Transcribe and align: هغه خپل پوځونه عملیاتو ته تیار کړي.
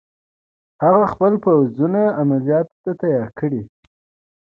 هغه 0.83 1.03
خپل 1.13 1.33
پوځونه 1.45 2.01
عملیاتو 2.21 2.75
ته 2.83 2.91
تیار 3.01 3.29
کړي. 3.39 3.61